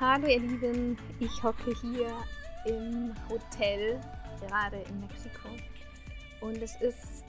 [0.00, 2.12] Hallo ihr Lieben, ich hocke hier
[2.66, 4.00] im Hotel,
[4.40, 5.48] gerade in Mexiko.
[6.40, 7.24] Und es ist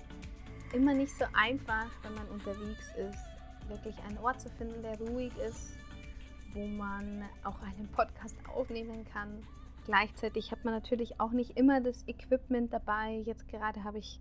[0.71, 5.35] immer nicht so einfach, wenn man unterwegs ist, wirklich einen Ort zu finden, der ruhig
[5.37, 5.79] ist,
[6.53, 9.41] wo man auch einen Podcast aufnehmen kann.
[9.87, 13.23] Gleichzeitig hat man natürlich auch nicht immer das Equipment dabei.
[13.25, 14.19] Jetzt gerade habe ich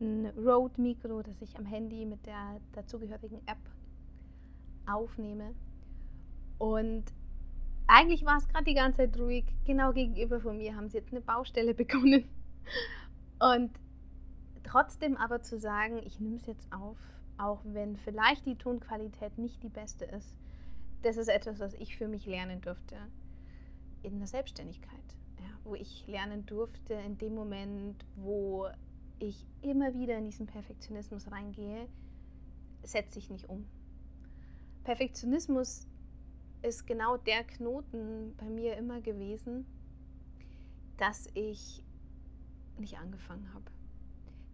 [0.00, 3.70] ein Rode-Mikro, das ich am Handy mit der dazugehörigen App
[4.84, 5.54] aufnehme.
[6.58, 7.04] Und
[7.86, 9.44] eigentlich war es gerade die ganze Zeit ruhig.
[9.64, 12.24] Genau gegenüber von mir haben sie jetzt eine Baustelle begonnen.
[13.38, 13.70] Und
[14.62, 16.98] trotzdem aber zu sagen, ich nehme es jetzt auf,
[17.36, 20.34] auch wenn vielleicht die Tonqualität nicht die beste ist,
[21.02, 22.96] das ist etwas, was ich für mich lernen durfte
[24.02, 24.90] in der Selbstständigkeit.
[25.40, 28.68] Ja, wo ich lernen durfte in dem Moment, wo
[29.18, 31.88] ich immer wieder in diesen Perfektionismus reingehe,
[32.82, 33.66] setze ich nicht um.
[34.84, 35.86] Perfektionismus
[36.64, 39.66] ist genau der Knoten bei mir immer gewesen,
[40.96, 41.84] dass ich
[42.78, 43.64] nicht angefangen habe.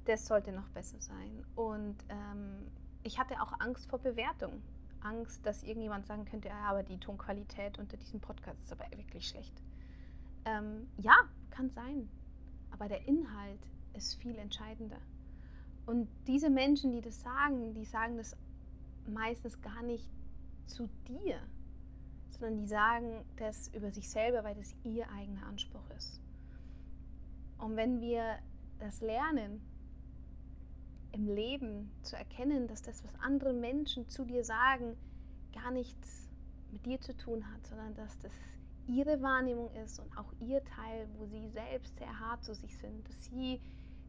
[0.07, 1.45] Das sollte noch besser sein.
[1.55, 2.67] Und ähm,
[3.05, 4.63] ich hatte auch Angst vor Bewertung.
[5.03, 9.29] Angst, dass irgendjemand sagen könnte, ja, aber die Tonqualität unter diesem Podcast ist aber wirklich
[9.29, 9.63] schlecht.
[10.45, 11.15] Ähm, ja,
[11.51, 12.09] kann sein.
[12.71, 13.61] Aber der Inhalt
[13.95, 15.01] ist viel entscheidender.
[15.87, 18.37] Und diese Menschen, die das sagen, die sagen das
[19.07, 20.09] meistens gar nicht
[20.67, 21.41] zu dir,
[22.41, 26.21] sondern die sagen das über sich selber, weil das ihr eigener Anspruch ist.
[27.59, 28.39] Und wenn wir
[28.79, 29.61] das lernen,
[31.13, 34.97] im Leben zu erkennen, dass das, was andere Menschen zu dir sagen,
[35.53, 36.29] gar nichts
[36.73, 38.33] mit dir zu tun hat, sondern dass das
[38.87, 43.07] ihre Wahrnehmung ist und auch ihr Teil, wo sie selbst sehr hart zu sich sind,
[43.09, 43.61] dass sie,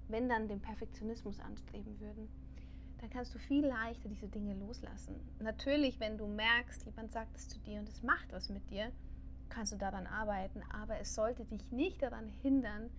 [0.07, 2.29] wenn dann, den Perfektionismus anstreben würden
[3.01, 5.15] dann kannst du viel leichter diese Dinge loslassen.
[5.39, 8.91] Natürlich, wenn du merkst, jemand sagt es zu dir und es macht was mit dir,
[9.49, 12.91] kannst du daran arbeiten, aber es sollte dich nicht daran hindern,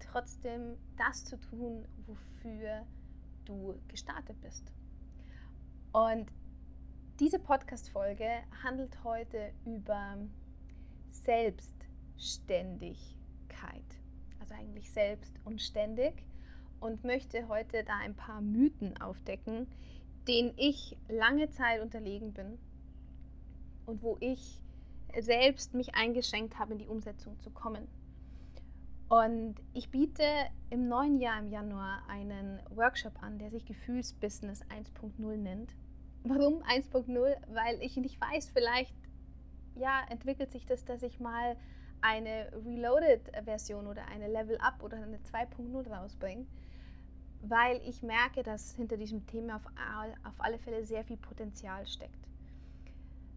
[0.00, 2.84] trotzdem das zu tun, wofür
[3.44, 4.72] du gestartet bist.
[5.92, 6.30] Und
[7.20, 10.18] diese Podcast-Folge handelt heute über
[11.08, 12.98] Selbstständigkeit.
[14.40, 16.24] Also eigentlich selbst und ständig
[16.80, 19.66] und möchte heute da ein paar Mythen aufdecken,
[20.28, 22.58] denen ich lange Zeit unterlegen bin
[23.86, 24.60] und wo ich
[25.18, 27.88] selbst mich eingeschränkt habe, in die Umsetzung zu kommen.
[29.08, 30.24] Und ich biete
[30.70, 35.74] im neuen Jahr, im Januar, einen Workshop an, der sich Gefühlsbusiness 1.0 nennt.
[36.24, 37.36] Warum 1.0?
[37.54, 38.94] Weil ich nicht weiß, vielleicht
[39.76, 41.56] ja, entwickelt sich das, dass ich mal
[42.00, 46.46] eine Reloaded-Version oder eine Level-Up oder eine 2.0 rausbringe
[47.48, 49.66] weil ich merke, dass hinter diesem Thema auf,
[50.24, 52.26] auf alle Fälle sehr viel Potenzial steckt.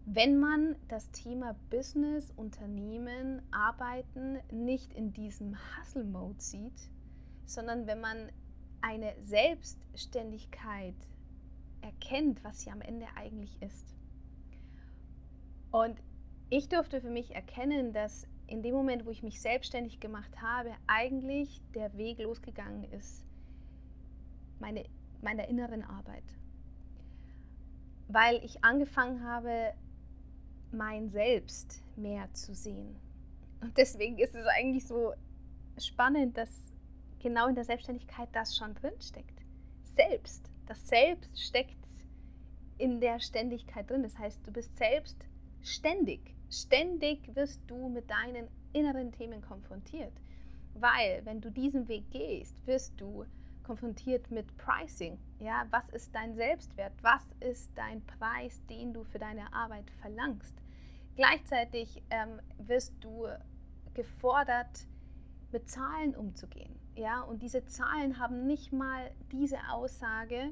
[0.05, 6.89] Wenn man das Thema Business, Unternehmen, Arbeiten nicht in diesem Hustle-Mode sieht,
[7.45, 8.31] sondern wenn man
[8.81, 10.95] eine Selbstständigkeit
[11.81, 13.93] erkennt, was sie am Ende eigentlich ist.
[15.71, 16.01] Und
[16.49, 20.71] ich durfte für mich erkennen, dass in dem Moment, wo ich mich selbstständig gemacht habe,
[20.87, 23.28] eigentlich der Weg losgegangen ist
[24.59, 24.85] meine,
[25.21, 26.23] meiner inneren Arbeit.
[28.07, 29.73] Weil ich angefangen habe,
[30.71, 32.95] mein Selbst mehr zu sehen.
[33.61, 35.13] Und deswegen ist es eigentlich so
[35.77, 36.71] spannend, dass
[37.19, 39.39] genau in der Selbstständigkeit das schon drin steckt.
[39.83, 40.49] Selbst.
[40.65, 41.75] Das Selbst steckt
[42.77, 44.03] in der Ständigkeit drin.
[44.03, 45.17] Das heißt, du bist selbst
[45.61, 46.35] ständig.
[46.49, 50.13] Ständig wirst du mit deinen inneren Themen konfrontiert.
[50.75, 53.25] Weil, wenn du diesen Weg gehst, wirst du
[53.69, 55.19] konfrontiert mit Pricing.
[55.37, 56.91] Ja, was ist dein Selbstwert?
[57.03, 60.55] Was ist dein Preis, den du für deine Arbeit verlangst?
[61.15, 63.27] Gleichzeitig ähm, wirst du
[63.93, 64.87] gefordert,
[65.51, 66.79] mit Zahlen umzugehen.
[66.95, 70.51] Ja, und diese Zahlen haben nicht mal diese Aussage,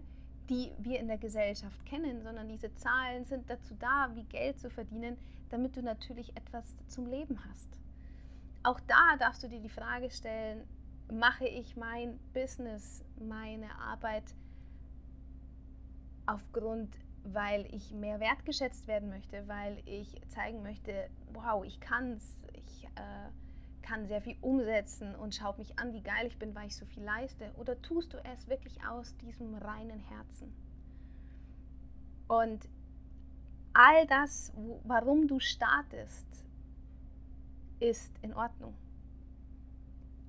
[0.52, 4.70] die wir in der Gesellschaft kennen, sondern diese Zahlen sind dazu da, wie Geld zu
[4.70, 5.18] verdienen,
[5.50, 7.80] damit du natürlich etwas zum Leben hast.
[8.62, 10.68] Auch da darfst du dir die Frage stellen,
[11.12, 14.24] mache ich mein Business, meine Arbeit
[16.26, 22.44] aufgrund, weil ich mehr wertgeschätzt werden möchte, weil ich zeigen möchte, wow, ich kann es,
[22.54, 23.30] ich äh,
[23.82, 26.86] kann sehr viel umsetzen und schaut mich an, wie geil ich bin, weil ich so
[26.86, 27.52] viel leiste.
[27.58, 30.54] Oder tust du es wirklich aus diesem reinen Herzen?
[32.28, 32.68] Und
[33.74, 34.52] all das,
[34.84, 36.28] warum du startest,
[37.80, 38.76] ist in Ordnung.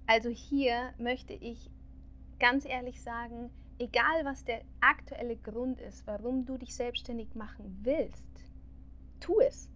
[0.08, 1.70] Also hier möchte ich
[2.38, 8.32] ganz ehrlich sagen, egal was der aktuelle Grund ist, warum du dich selbstständig machen willst,
[9.20, 9.70] tu es.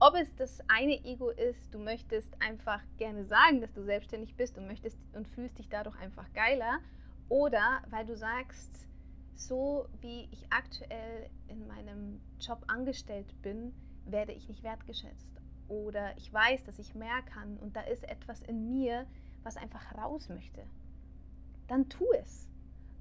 [0.00, 4.56] ob es das eine Ego ist, du möchtest einfach gerne sagen, dass du selbstständig bist
[4.56, 6.80] und möchtest und fühlst dich dadurch einfach geiler,
[7.28, 8.88] oder weil du sagst,
[9.34, 13.74] so wie ich aktuell in meinem Job angestellt bin,
[14.06, 15.30] werde ich nicht wertgeschätzt.
[15.68, 19.06] Oder ich weiß, dass ich mehr kann und da ist etwas in mir,
[19.42, 20.62] was einfach raus möchte.
[21.68, 22.48] Dann tu es.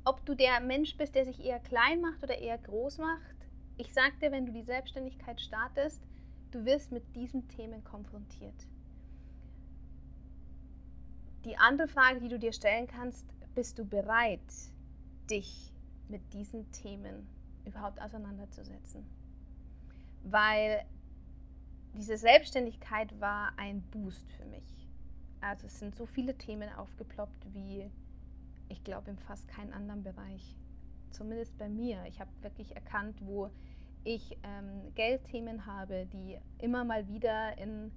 [0.03, 3.35] Ob du der Mensch bist, der sich eher klein macht oder eher groß macht,
[3.77, 6.01] ich sag dir, wenn du die Selbstständigkeit startest,
[6.51, 8.67] Du wirst mit diesen Themen konfrontiert.
[11.45, 14.39] Die andere Frage, die du dir stellen kannst, bist du bereit,
[15.29, 15.73] dich
[16.09, 17.27] mit diesen Themen
[17.65, 19.05] überhaupt auseinanderzusetzen?
[20.23, 20.85] Weil
[21.95, 24.80] diese Selbstständigkeit war ein Boost für mich.
[25.41, 27.89] Also es sind so viele Themen aufgeploppt wie,
[28.69, 30.55] ich glaube, in fast keinem anderen Bereich.
[31.11, 32.03] Zumindest bei mir.
[32.07, 33.49] Ich habe wirklich erkannt, wo
[34.03, 37.91] ich ähm, Geldthemen habe, die immer mal wieder in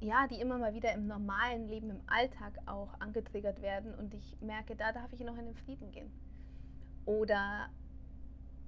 [0.00, 4.36] ja, die immer mal wieder im normalen Leben, im Alltag auch angetriggert werden und ich
[4.40, 6.12] merke, da darf ich noch in den Frieden gehen.
[7.06, 7.70] Oder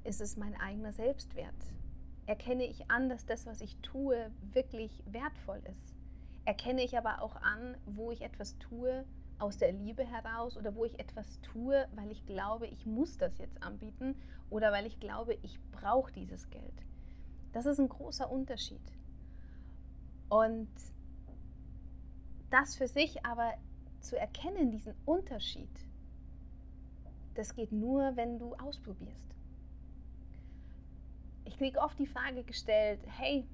[0.04, 1.54] ist es mein eigener Selbstwert?
[2.24, 5.95] Erkenne ich an, dass das, was ich tue, wirklich wertvoll ist?
[6.46, 9.04] Erkenne ich aber auch an, wo ich etwas tue,
[9.38, 13.36] aus der Liebe heraus oder wo ich etwas tue, weil ich glaube, ich muss das
[13.38, 14.14] jetzt anbieten
[14.48, 16.84] oder weil ich glaube, ich brauche dieses Geld.
[17.52, 18.80] Das ist ein großer Unterschied.
[20.28, 20.70] Und
[22.50, 23.54] das für sich aber
[24.00, 25.70] zu erkennen, diesen Unterschied,
[27.34, 29.34] das geht nur, wenn du ausprobierst.
[31.44, 33.46] Ich kriege oft die Frage gestellt, hey,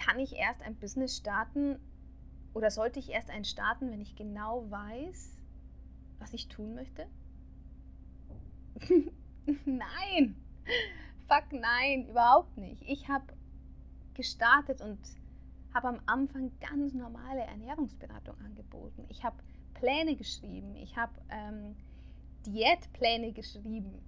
[0.00, 1.78] kann ich erst ein Business starten,
[2.54, 5.38] oder sollte ich erst einen starten, wenn ich genau weiß,
[6.18, 7.06] was ich tun möchte?
[9.64, 10.34] nein,
[11.28, 12.82] fuck nein, überhaupt nicht.
[12.86, 13.24] Ich habe
[14.14, 14.98] gestartet und
[15.72, 19.04] habe am Anfang ganz normale Ernährungsberatung angeboten.
[19.08, 19.36] Ich habe
[19.74, 21.76] Pläne geschrieben, ich habe ähm,
[22.46, 24.02] Diätpläne geschrieben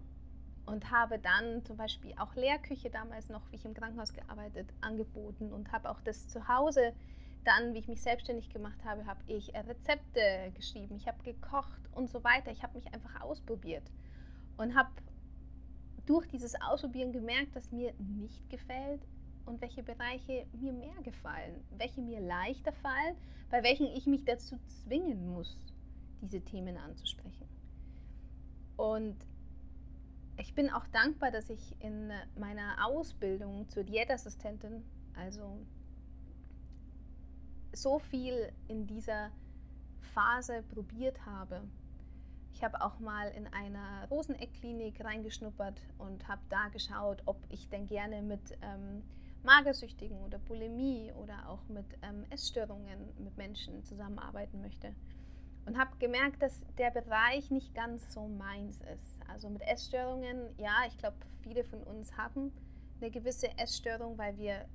[0.72, 5.52] und habe dann zum Beispiel auch Lehrküche damals noch, wie ich im Krankenhaus gearbeitet, angeboten
[5.52, 6.94] und habe auch das zu Hause
[7.44, 11.80] dann, wie ich mich selbstständig gemacht habe, habe ich äh, Rezepte geschrieben, ich habe gekocht
[11.92, 12.52] und so weiter.
[12.52, 13.82] Ich habe mich einfach ausprobiert
[14.56, 14.90] und habe
[16.06, 19.02] durch dieses Ausprobieren gemerkt, dass mir nicht gefällt
[19.44, 23.16] und welche Bereiche mir mehr gefallen, welche mir leichter fallen,
[23.50, 25.60] bei welchen ich mich dazu zwingen muss,
[26.20, 27.48] diese Themen anzusprechen.
[28.76, 29.16] Und
[30.36, 34.84] ich bin auch dankbar, dass ich in meiner Ausbildung zur Diätassistentin,
[35.14, 35.58] also
[37.72, 39.30] so viel in dieser
[40.14, 41.62] Phase probiert habe.
[42.54, 47.86] Ich habe auch mal in einer Roseneckklinik reingeschnuppert und habe da geschaut, ob ich denn
[47.86, 49.02] gerne mit ähm,
[49.42, 54.94] Magersüchtigen oder Bulimie oder auch mit ähm, Essstörungen mit Menschen zusammenarbeiten möchte.
[55.64, 59.11] Und habe gemerkt, dass der Bereich nicht ganz so meins ist.
[59.28, 62.52] Also mit Essstörungen, ja, ich glaube, viele von uns haben
[63.00, 64.66] eine gewisse Essstörung, weil wir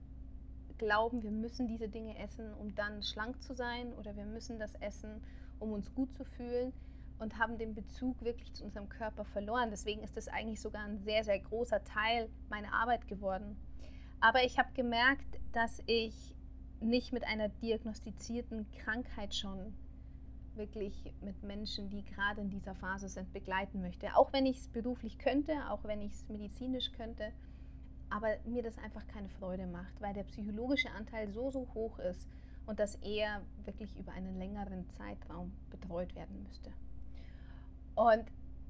[0.78, 4.76] glauben, wir müssen diese Dinge essen, um dann schlank zu sein oder wir müssen das
[4.76, 5.22] essen,
[5.60, 6.74] um uns gut zu fühlen
[7.20, 9.70] und haben den Bezug wirklich zu unserem Körper verloren.
[9.72, 13.58] Deswegen ist das eigentlich sogar ein sehr, sehr großer Teil meiner Arbeit geworden.
[14.20, 16.36] Aber ich habe gemerkt, dass ich
[16.80, 19.74] nicht mit einer diagnostizierten Krankheit schon
[20.58, 24.16] wirklich mit Menschen, die gerade in dieser Phase sind, begleiten möchte.
[24.16, 27.32] Auch wenn ich es beruflich könnte, auch wenn ich es medizinisch könnte,
[28.10, 32.28] aber mir das einfach keine Freude macht, weil der psychologische Anteil so, so hoch ist
[32.66, 36.72] und dass er wirklich über einen längeren Zeitraum betreut werden müsste.
[37.96, 38.26] Und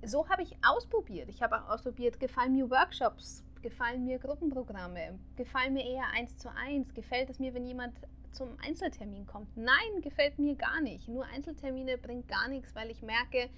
[0.05, 1.29] so habe ich ausprobiert.
[1.29, 6.49] Ich habe auch ausprobiert, gefallen mir Workshops, gefallen mir Gruppenprogramme, gefallen mir eher eins zu
[6.53, 7.95] eins, gefällt es mir, wenn jemand
[8.37, 9.57] zum Einzeltermin kommt.
[9.57, 11.07] Nein, gefällt mir gar nicht.
[11.07, 13.49] Nur Einzeltermine bringt gar nichts, weil ich merke,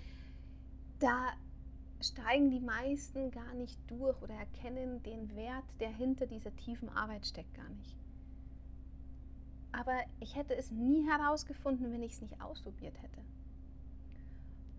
[0.99, 1.33] da
[2.01, 7.25] steigen die meisten gar nicht durch oder erkennen den Wert, der hinter dieser tiefen Arbeit
[7.25, 7.97] steckt, gar nicht.
[9.73, 13.21] Aber ich hätte es nie herausgefunden, wenn ich es nicht ausprobiert hätte.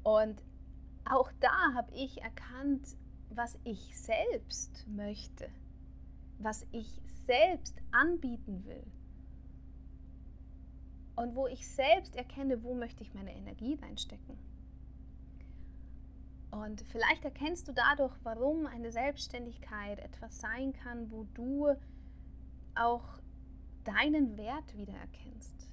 [0.03, 0.43] Und
[1.05, 2.97] auch da habe ich erkannt,
[3.29, 5.49] was ich selbst möchte,
[6.39, 8.85] was ich selbst anbieten will.
[11.21, 14.39] Und wo ich selbst erkenne, wo möchte ich meine Energie reinstecken.
[16.51, 21.75] Und vielleicht erkennst du dadurch, warum eine Selbstständigkeit etwas sein kann, wo du
[22.75, 23.05] auch
[23.85, 25.69] deinen Wert wiedererkennst.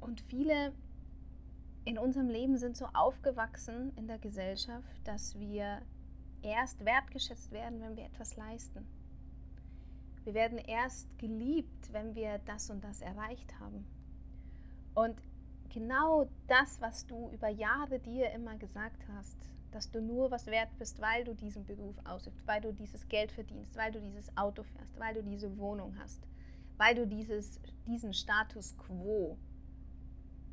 [0.00, 0.72] Und viele
[1.84, 5.82] in unserem Leben sind so aufgewachsen in der Gesellschaft, dass wir
[6.40, 9.01] erst wertgeschätzt werden, wenn wir etwas leisten.
[10.24, 13.84] Wir werden erst geliebt, wenn wir das und das erreicht haben.
[14.94, 15.16] Und
[15.68, 19.36] genau das, was du über Jahre dir immer gesagt hast,
[19.72, 23.32] dass du nur was wert bist, weil du diesen Beruf ausübst, weil du dieses Geld
[23.32, 26.20] verdienst, weil du dieses Auto fährst, weil du diese Wohnung hast,
[26.76, 29.38] weil du dieses, diesen Status quo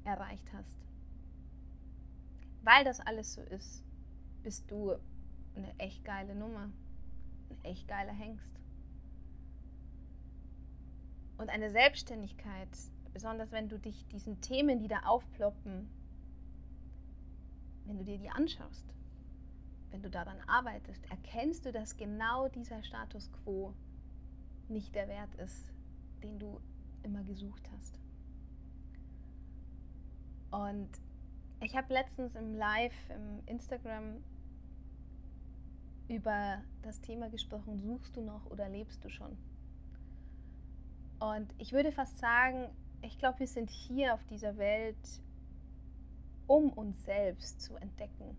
[0.06, 0.78] erreicht hast.
[2.64, 3.84] Weil das alles so ist,
[4.42, 4.96] bist du
[5.56, 6.72] eine echt geile Nummer,
[7.50, 8.59] ein echt geiler Hengst.
[11.40, 12.68] Und eine Selbstständigkeit,
[13.14, 15.90] besonders wenn du dich diesen Themen, die da aufploppen,
[17.86, 18.94] wenn du dir die anschaust,
[19.90, 23.74] wenn du daran arbeitest, erkennst du, dass genau dieser Status quo
[24.68, 25.72] nicht der Wert ist,
[26.24, 26.60] den du
[27.04, 27.98] immer gesucht hast.
[30.52, 30.90] Und
[31.62, 34.22] ich habe letztens im Live im Instagram
[36.10, 39.38] über das Thema gesprochen, suchst du noch oder lebst du schon?
[41.20, 42.70] Und ich würde fast sagen,
[43.02, 45.22] ich glaube, wir sind hier auf dieser Welt,
[46.48, 48.36] um uns selbst zu entdecken,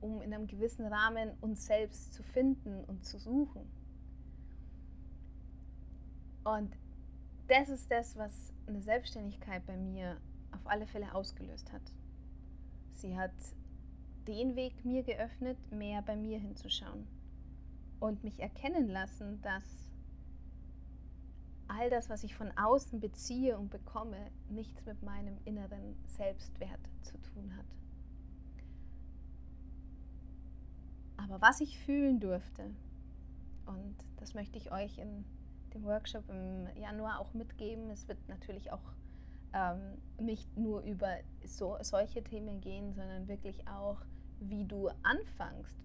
[0.00, 3.62] um in einem gewissen Rahmen uns selbst zu finden und zu suchen.
[6.44, 6.76] Und
[7.48, 10.16] das ist das, was eine Selbstständigkeit bei mir
[10.52, 11.82] auf alle Fälle ausgelöst hat.
[12.92, 13.32] Sie hat
[14.26, 17.06] den Weg mir geöffnet, mehr bei mir hinzuschauen
[17.98, 19.89] und mich erkennen lassen, dass
[21.70, 27.16] all das, was ich von außen beziehe und bekomme, nichts mit meinem inneren Selbstwert zu
[27.18, 27.66] tun hat.
[31.16, 32.74] Aber was ich fühlen durfte,
[33.66, 35.24] und das möchte ich euch in
[35.74, 38.82] dem Workshop im Januar auch mitgeben, es wird natürlich auch
[39.52, 43.98] ähm, nicht nur über so, solche Themen gehen, sondern wirklich auch,
[44.40, 45.76] wie du anfängst,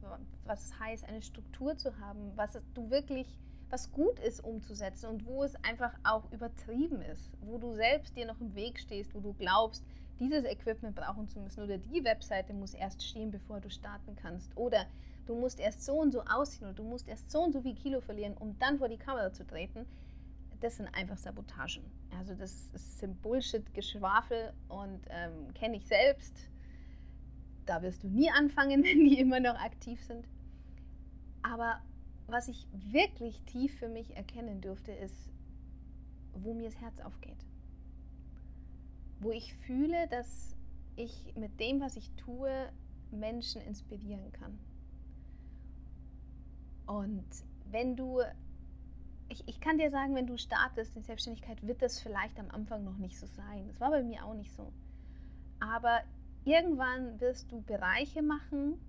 [0.45, 3.37] was es heißt, eine Struktur zu haben, was du wirklich
[3.69, 8.25] was gut ist umzusetzen und wo es einfach auch übertrieben ist, wo du selbst dir
[8.25, 9.83] noch im Weg stehst, wo du glaubst,
[10.19, 14.55] dieses Equipment brauchen zu müssen oder die Webseite muss erst stehen, bevor du starten kannst
[14.55, 14.85] oder
[15.25, 17.75] du musst erst so und so aussehen oder du musst erst so und so viel
[17.75, 19.85] Kilo verlieren, um dann vor die Kamera zu treten.
[20.61, 21.83] Das sind einfach Sabotagen.
[22.17, 26.49] Also das sind Bullshit-Geschwafel und ähm, kenne ich selbst.
[27.65, 30.25] Da wirst du nie anfangen, wenn die immer noch aktiv sind.
[31.43, 31.81] Aber
[32.27, 35.31] was ich wirklich tief für mich erkennen durfte, ist,
[36.33, 37.45] wo mir das Herz aufgeht.
[39.19, 40.55] Wo ich fühle, dass
[40.95, 42.69] ich mit dem, was ich tue,
[43.11, 44.57] Menschen inspirieren kann.
[46.87, 47.25] Und
[47.71, 48.21] wenn du,
[49.29, 52.83] ich, ich kann dir sagen, wenn du startest in Selbstständigkeit, wird das vielleicht am Anfang
[52.83, 53.67] noch nicht so sein.
[53.67, 54.71] Das war bei mir auch nicht so.
[55.59, 56.01] Aber
[56.43, 58.79] irgendwann wirst du Bereiche machen,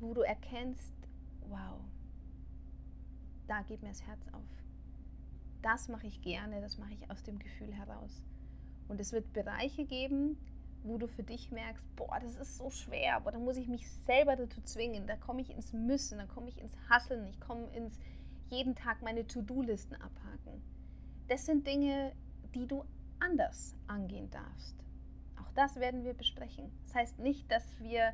[0.00, 0.94] wo du erkennst,
[1.48, 1.78] wow,
[3.46, 4.42] da geht mir das Herz auf.
[5.62, 8.22] Das mache ich gerne, das mache ich aus dem Gefühl heraus.
[8.88, 10.36] Und es wird Bereiche geben,
[10.84, 13.88] wo du für dich merkst, boah, das ist so schwer, aber da muss ich mich
[13.88, 17.68] selber dazu zwingen, da komme ich ins Müssen, da komme ich ins Hasseln, ich komme
[17.76, 17.98] ins
[18.50, 20.62] jeden Tag meine To-Do-Listen abhaken.
[21.28, 22.12] Das sind Dinge,
[22.54, 22.84] die du
[23.20, 24.76] anders angehen darfst.
[25.40, 26.70] Auch das werden wir besprechen.
[26.84, 28.12] Das heißt nicht, dass wir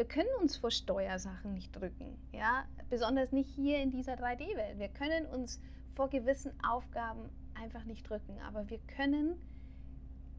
[0.00, 4.78] wir können uns vor Steuersachen nicht drücken, ja, besonders nicht hier in dieser 3D-Welt.
[4.78, 5.60] Wir können uns
[5.94, 9.38] vor gewissen Aufgaben einfach nicht drücken, aber wir können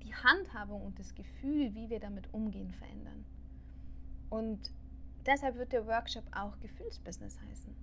[0.01, 3.23] die Handhabung und das Gefühl, wie wir damit umgehen, verändern.
[4.31, 4.73] Und
[5.27, 7.75] deshalb wird der Workshop auch Gefühlsbusiness heißen.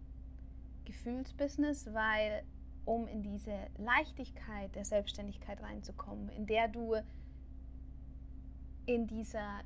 [0.84, 2.42] Gefühlsbusiness, weil
[2.86, 6.96] um in diese Leichtigkeit der Selbstständigkeit reinzukommen, in der du
[8.84, 9.60] in dieser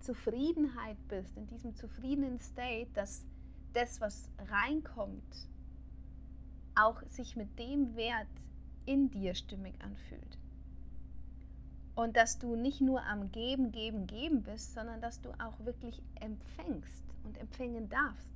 [0.00, 3.24] Zufriedenheit bist, in diesem zufriedenen State, dass
[3.72, 5.48] das, was reinkommt,
[6.74, 8.28] auch sich mit dem Wert
[8.86, 10.38] in dir stimmig anfühlt.
[11.94, 16.00] Und dass du nicht nur am Geben, Geben, Geben bist, sondern dass du auch wirklich
[16.20, 18.30] empfängst und empfängen darfst.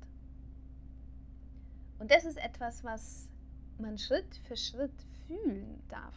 [1.99, 3.29] Und das ist etwas, was
[3.79, 4.91] man Schritt für Schritt
[5.25, 6.15] fühlen darf.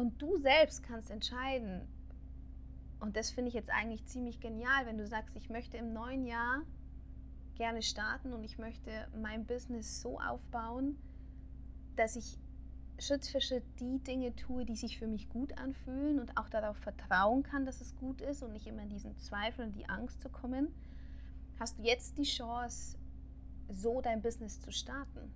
[0.00, 1.86] Und du selbst kannst entscheiden,
[3.00, 6.24] und das finde ich jetzt eigentlich ziemlich genial, wenn du sagst, ich möchte im neuen
[6.24, 6.62] Jahr
[7.56, 8.90] gerne starten und ich möchte
[9.20, 10.96] mein Business so aufbauen,
[11.96, 12.38] dass ich
[12.98, 16.78] Schritt für Schritt die Dinge tue, die sich für mich gut anfühlen und auch darauf
[16.78, 20.22] vertrauen kann, dass es gut ist und nicht immer in diesen Zweifel und die Angst
[20.22, 20.74] zu kommen,
[21.58, 22.96] hast du jetzt die Chance,
[23.68, 25.30] so dein Business zu starten.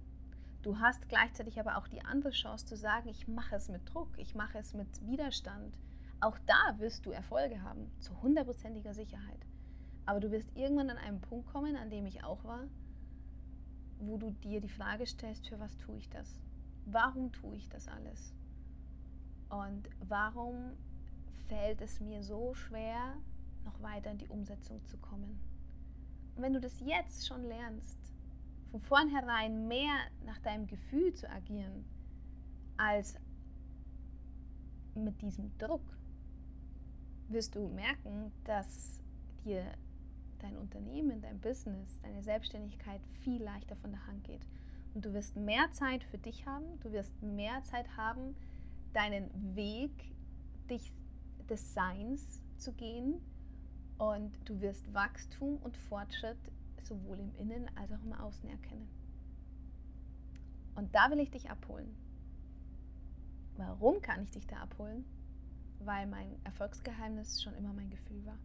[0.64, 4.08] Du hast gleichzeitig aber auch die andere Chance zu sagen, ich mache es mit Druck,
[4.16, 5.78] ich mache es mit Widerstand,
[6.20, 9.46] Auch da wirst du Erfolge haben, zu hundertprozentiger Sicherheit.
[10.06, 12.66] Aber du wirst irgendwann an einen Punkt kommen, an dem ich auch war,
[13.98, 16.40] wo du dir die Frage stellst, für was tue ich das?
[16.86, 18.32] Warum tue ich das alles?
[19.50, 20.72] Und warum
[21.46, 23.18] fällt es mir so schwer,
[23.66, 25.38] noch weiter in die Umsetzung zu kommen?
[26.36, 28.13] Und wenn du das jetzt schon lernst,
[28.74, 29.94] von vornherein mehr
[30.26, 31.84] nach deinem Gefühl zu agieren,
[32.76, 33.14] als
[34.96, 35.96] mit diesem Druck,
[37.28, 39.00] wirst du merken, dass
[39.44, 39.62] dir
[40.40, 44.44] dein Unternehmen, dein Business, deine Selbstständigkeit viel leichter von der Hand geht.
[44.92, 48.34] Und du wirst mehr Zeit für dich haben, du wirst mehr Zeit haben,
[48.92, 49.92] deinen Weg
[50.68, 50.92] dich,
[51.48, 53.20] des Seins zu gehen
[53.98, 56.50] und du wirst Wachstum und Fortschritt
[56.86, 58.88] sowohl im Innen als auch im Außen erkennen.
[60.76, 61.94] Und da will ich dich abholen.
[63.56, 65.04] Warum kann ich dich da abholen?
[65.80, 68.38] Weil mein Erfolgsgeheimnis schon immer mein Gefühl war.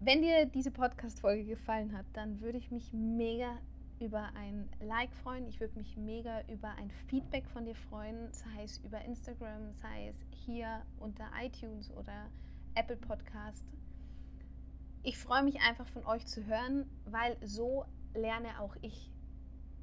[0.00, 3.58] Wenn dir diese Podcast-Folge gefallen hat, dann würde ich mich mega
[3.98, 5.46] über ein Like freuen.
[5.48, 10.08] Ich würde mich mega über ein Feedback von dir freuen, sei es über Instagram, sei
[10.08, 12.28] es hier unter iTunes oder
[12.74, 13.64] Apple Podcast.
[15.06, 19.12] Ich freue mich einfach von euch zu hören, weil so lerne auch ich.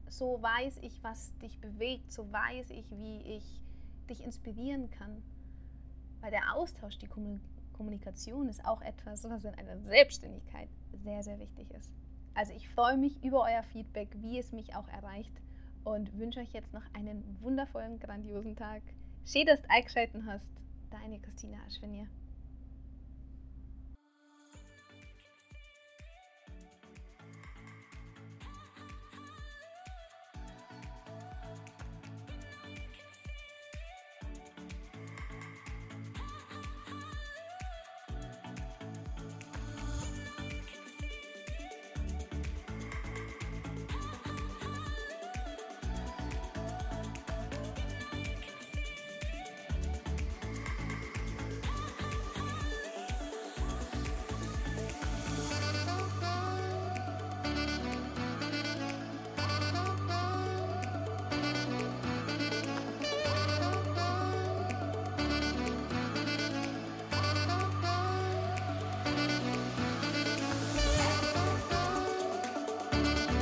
[0.10, 3.62] So weiß ich, was dich bewegt, so weiß ich, wie ich
[4.10, 5.24] dich inspirieren kann.
[6.20, 7.08] Weil der Austausch, die
[7.72, 11.90] Kommunikation ist auch etwas, was in einer Selbstständigkeit sehr, sehr wichtig ist.
[12.34, 15.42] Also ich freue mich über euer Feedback, wie es mich auch erreicht
[15.86, 18.82] und wünsche euch jetzt noch einen wundervollen, grandiosen Tag.
[19.24, 20.50] Schön, dass du eingeschaltet hast.
[20.92, 22.10] Deine Christina Aschwinier.